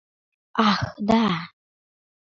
Ах, 0.67 0.81
да... 1.11 1.21